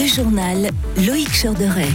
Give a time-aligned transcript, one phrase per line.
[0.00, 0.70] Le journal
[1.06, 1.90] Loïc Chorderet.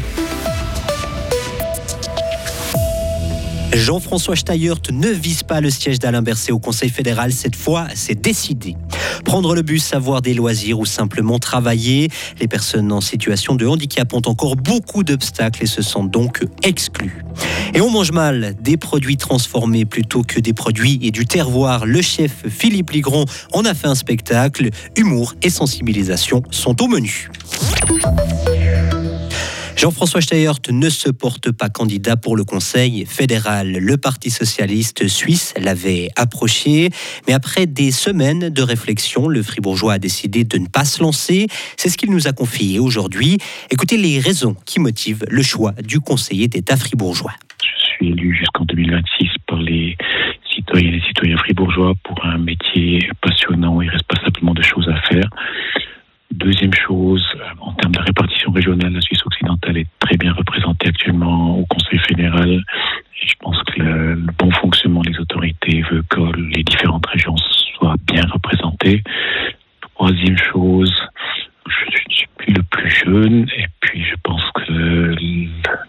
[3.73, 7.33] Jean-François Steyert ne vise pas le siège d'Alain Berset au Conseil fédéral.
[7.33, 8.75] Cette fois, c'est décidé.
[9.23, 12.09] Prendre le bus, avoir des loisirs ou simplement travailler.
[12.39, 17.25] Les personnes en situation de handicap ont encore beaucoup d'obstacles et se sentent donc exclues.
[17.73, 21.87] Et on mange mal des produits transformés plutôt que des produits et du terroir.
[21.87, 24.69] Le chef Philippe Ligron en a fait un spectacle.
[24.95, 27.29] Humour et sensibilisation sont au menu.
[29.85, 33.71] Jean-François Steyert ne se porte pas candidat pour le Conseil fédéral.
[33.73, 36.89] Le Parti socialiste suisse l'avait approché,
[37.27, 41.47] mais après des semaines de réflexion, le Fribourgeois a décidé de ne pas se lancer.
[41.77, 43.37] C'est ce qu'il nous a confié aujourd'hui.
[43.69, 47.33] Écoutez les raisons qui motivent le choix du conseiller d'État fribourgeois.
[47.61, 49.97] Je suis élu jusqu'en 2026 par les
[50.51, 53.81] citoyens et les citoyens fribourgeois pour un métier passionnant.
[53.81, 55.29] Il reste pas simplement de choses à faire.
[64.61, 66.21] Fonctionnement des autorités veut que
[66.55, 67.35] les différentes régions
[67.77, 69.03] soient bien représentées.
[69.95, 70.93] Troisième chose,
[71.67, 75.15] je suis plus le plus jeune et puis je pense que le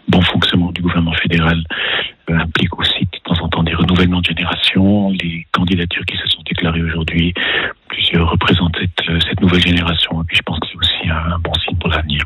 [0.09, 1.63] bon fonctionnement du gouvernement fédéral
[2.29, 5.11] implique aussi de temps en temps des renouvellements de génération.
[5.11, 7.35] Les candidatures qui se sont déclarées aujourd'hui
[8.15, 10.23] représente cette, cette, nouvelle génération.
[10.23, 12.23] Et puis je pense que c'est aussi un, bon signe pour l'avenir.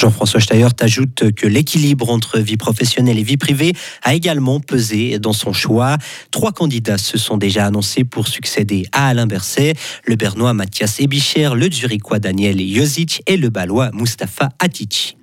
[0.00, 5.34] Jean-François Steyert ajoute que l'équilibre entre vie professionnelle et vie privée a également pesé dans
[5.34, 5.98] son choix.
[6.30, 9.74] Trois candidats se sont déjà annoncés pour succéder à Alain Berset,
[10.06, 15.19] le Bernois Mathias Ebicher, le Zurichois Daniel Jozic et le Balois Mustapha Atici.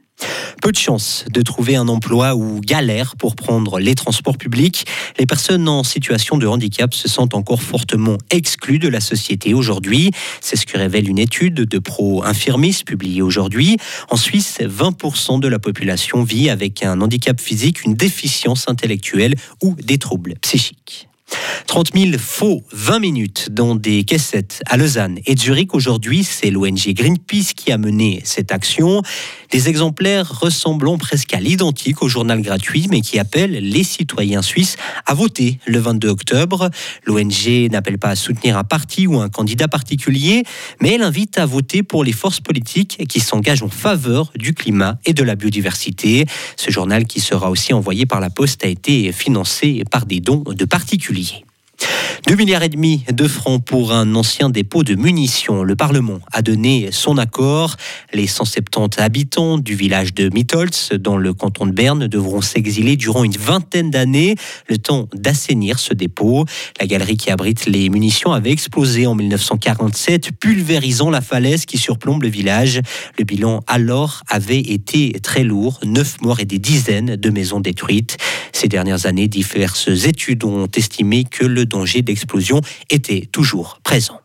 [0.68, 4.86] Peu de chance de trouver un emploi ou galère pour prendre les transports publics.
[5.18, 10.12] Les personnes en situation de handicap se sentent encore fortement exclues de la société aujourd'hui.
[10.42, 13.78] C'est ce que révèle une étude de Pro Infirmis publiée aujourd'hui.
[14.10, 19.74] En Suisse, 20% de la population vit avec un handicap physique, une déficience intellectuelle ou
[19.82, 21.07] des troubles psychiques.
[21.68, 25.74] 30 000 faux 20 minutes dans des caissettes à Lausanne et Zurich.
[25.74, 29.02] Aujourd'hui, c'est l'ONG Greenpeace qui a mené cette action.
[29.52, 34.78] Des exemplaires ressemblant presque à l'identique au journal gratuit, mais qui appellent les citoyens suisses
[35.06, 36.70] à voter le 22 octobre.
[37.06, 40.44] L'ONG n'appelle pas à soutenir un parti ou un candidat particulier,
[40.82, 45.00] mais elle invite à voter pour les forces politiques qui s'engagent en faveur du climat
[45.06, 46.26] et de la biodiversité.
[46.56, 50.44] Ce journal qui sera aussi envoyé par la Poste a été financé par des dons
[50.48, 51.17] de particuliers.
[52.28, 55.64] 2 milliards et demi de francs pour un ancien dépôt de munitions.
[55.64, 57.78] Le Parlement a donné son accord.
[58.14, 63.24] Les 170 habitants du village de Mitholz, dans le canton de Berne, devront s'exiler durant
[63.24, 64.36] une vingtaine d'années,
[64.68, 66.46] le temps d'assainir ce dépôt.
[66.82, 72.24] La galerie qui abrite les munitions avait explosé en 1947, pulvérisant la falaise qui surplombe
[72.24, 72.82] le village.
[73.18, 78.18] Le bilan alors avait été très lourd, 9 morts et des dizaines de maisons détruites.
[78.60, 84.20] Ces dernières années, diverses études ont estimé que le danger d'explosion était toujours présent.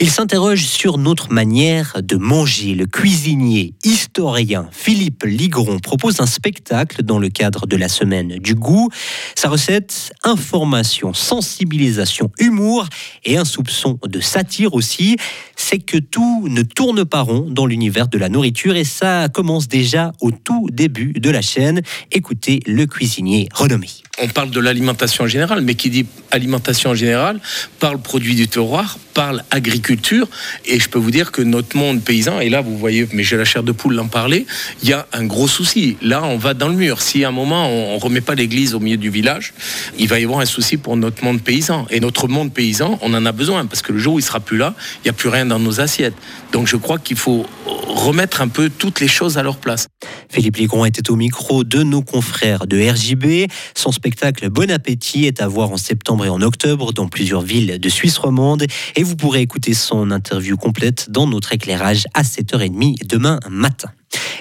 [0.00, 2.74] Il s'interroge sur notre manière de manger.
[2.74, 8.54] Le cuisinier historien Philippe Ligron propose un spectacle dans le cadre de la semaine du
[8.54, 8.90] goût.
[9.34, 12.86] Sa recette, information, sensibilisation, humour
[13.24, 15.16] et un soupçon de satire aussi,
[15.56, 19.68] c'est que tout ne tourne pas rond dans l'univers de la nourriture et ça commence
[19.68, 21.80] déjà au tout début de la chaîne.
[22.10, 23.88] Écoutez le cuisinier renommé
[24.20, 27.40] on parle de l'alimentation en général, mais qui dit alimentation en général
[27.80, 30.28] parle produit du terroir, parle agriculture.
[30.66, 33.36] Et je peux vous dire que notre monde paysan, et là vous voyez, mais j'ai
[33.36, 34.46] la chair de poule d'en parler,
[34.82, 35.96] il y a un gros souci.
[36.02, 37.00] Là, on va dans le mur.
[37.00, 39.52] Si à un moment on, ne remet pas l'église au milieu du village,
[39.98, 41.86] il va y avoir un souci pour notre monde paysan.
[41.90, 44.40] Et notre monde paysan, on en a besoin parce que le jour où il sera
[44.40, 46.14] plus là, il n'y a plus rien dans nos assiettes.
[46.52, 47.46] Donc je crois qu'il faut
[47.86, 49.88] remettre un peu toutes les choses à leur place.
[50.30, 53.50] Philippe Ligron était au micro de nos confrères de RJB.
[53.74, 57.78] Son spectacle Bon Appétit est à voir en septembre et en octobre dans plusieurs villes
[57.78, 58.64] de Suisse romande.
[58.96, 63.90] Et vous pourrez écouter son interview complète dans notre éclairage à 7h30 demain matin.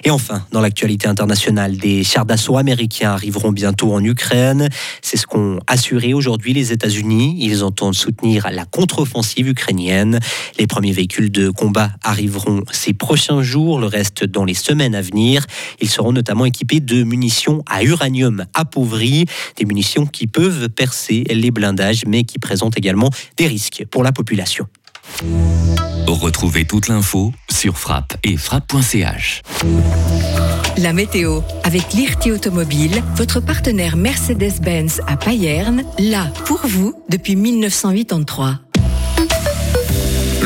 [0.05, 4.67] Et enfin, dans l'actualité internationale, des chars d'assaut américains arriveront bientôt en Ukraine.
[5.01, 7.37] C'est ce qu'ont assuré aujourd'hui les États-Unis.
[7.39, 10.19] Ils entendent soutenir la contre-offensive ukrainienne.
[10.59, 15.01] Les premiers véhicules de combat arriveront ces prochains jours, le reste dans les semaines à
[15.01, 15.45] venir.
[15.79, 19.25] Ils seront notamment équipés de munitions à uranium appauvri,
[19.55, 24.11] des munitions qui peuvent percer les blindages, mais qui présentent également des risques pour la
[24.11, 24.67] population.
[26.07, 29.41] Retrouvez toute l'info sur frappe et frappe.ch.
[30.77, 38.59] La météo avec l'IRT Automobile, votre partenaire Mercedes-Benz à Payerne, là pour vous depuis 1983.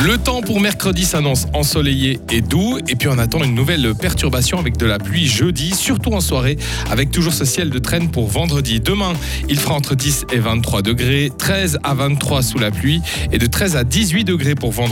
[0.06, 2.78] Le temps pour mercredi s'annonce ensoleillé et doux.
[2.88, 6.56] Et puis on attend une nouvelle perturbation avec de la pluie jeudi, surtout en soirée,
[6.92, 8.80] avec toujours ce ciel de traîne pour vendredi.
[8.80, 9.14] Demain,
[9.50, 13.02] il fera entre 10 et 23 degrés, 13 à 23 sous la pluie
[13.32, 14.86] et de 13 à 18 degrés pour vendredi.